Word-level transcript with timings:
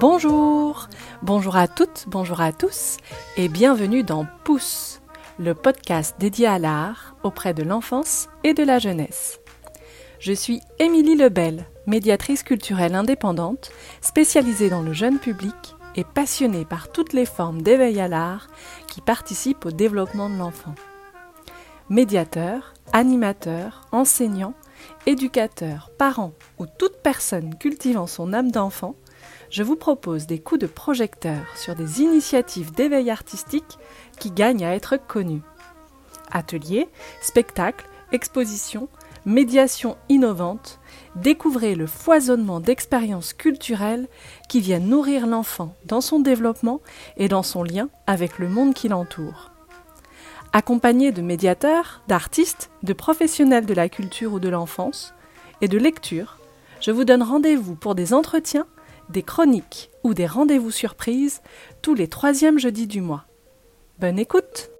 Bonjour, 0.00 0.88
bonjour 1.20 1.56
à 1.56 1.68
toutes, 1.68 2.06
bonjour 2.08 2.40
à 2.40 2.52
tous 2.54 2.96
et 3.36 3.48
bienvenue 3.48 4.02
dans 4.02 4.26
Pouce, 4.44 5.02
le 5.38 5.54
podcast 5.54 6.16
dédié 6.18 6.46
à 6.46 6.58
l'art 6.58 7.16
auprès 7.22 7.52
de 7.52 7.62
l'enfance 7.62 8.30
et 8.42 8.54
de 8.54 8.62
la 8.62 8.78
jeunesse. 8.78 9.40
Je 10.18 10.32
suis 10.32 10.62
Émilie 10.78 11.16
Lebel, 11.16 11.66
médiatrice 11.86 12.44
culturelle 12.44 12.94
indépendante, 12.94 13.72
spécialisée 14.00 14.70
dans 14.70 14.80
le 14.80 14.94
jeune 14.94 15.18
public 15.18 15.76
et 15.94 16.04
passionnée 16.04 16.64
par 16.64 16.90
toutes 16.90 17.12
les 17.12 17.26
formes 17.26 17.60
d'éveil 17.60 18.00
à 18.00 18.08
l'art 18.08 18.46
qui 18.88 19.02
participent 19.02 19.66
au 19.66 19.70
développement 19.70 20.30
de 20.30 20.38
l'enfant. 20.38 20.74
Médiateur, 21.90 22.72
animateur, 22.94 23.82
enseignant, 23.92 24.54
éducateur, 25.04 25.90
parent 25.98 26.32
ou 26.58 26.64
toute 26.78 27.02
personne 27.02 27.54
cultivant 27.58 28.06
son 28.06 28.32
âme 28.32 28.50
d'enfant, 28.50 28.94
je 29.50 29.62
vous 29.62 29.76
propose 29.76 30.26
des 30.26 30.38
coups 30.38 30.60
de 30.60 30.66
projecteur 30.66 31.40
sur 31.56 31.74
des 31.74 32.00
initiatives 32.00 32.72
d'éveil 32.72 33.10
artistique 33.10 33.78
qui 34.18 34.30
gagnent 34.30 34.64
à 34.64 34.74
être 34.74 34.96
connues. 34.96 35.42
Ateliers, 36.30 36.88
spectacles, 37.20 37.88
expositions, 38.12 38.88
médiations 39.26 39.96
innovantes, 40.08 40.80
découvrez 41.16 41.74
le 41.74 41.86
foisonnement 41.86 42.60
d'expériences 42.60 43.32
culturelles 43.32 44.08
qui 44.48 44.60
viennent 44.60 44.88
nourrir 44.88 45.26
l'enfant 45.26 45.74
dans 45.84 46.00
son 46.00 46.20
développement 46.20 46.80
et 47.16 47.28
dans 47.28 47.42
son 47.42 47.62
lien 47.62 47.88
avec 48.06 48.38
le 48.38 48.48
monde 48.48 48.74
qui 48.74 48.88
l'entoure. 48.88 49.50
Accompagné 50.52 51.12
de 51.12 51.22
médiateurs, 51.22 52.02
d'artistes, 52.08 52.70
de 52.82 52.92
professionnels 52.92 53.66
de 53.66 53.74
la 53.74 53.88
culture 53.88 54.32
ou 54.32 54.40
de 54.40 54.48
l'enfance 54.48 55.14
et 55.60 55.68
de 55.68 55.78
lecture, 55.78 56.38
je 56.80 56.90
vous 56.90 57.04
donne 57.04 57.22
rendez-vous 57.22 57.76
pour 57.76 57.94
des 57.94 58.14
entretiens 58.14 58.66
des 59.10 59.22
chroniques 59.22 59.90
ou 60.04 60.14
des 60.14 60.26
rendez-vous 60.26 60.70
surprises 60.70 61.42
tous 61.82 61.94
les 61.94 62.08
troisièmes 62.08 62.58
jeudis 62.58 62.86
du 62.86 63.00
mois. 63.00 63.24
Bonne 63.98 64.18
écoute 64.18 64.70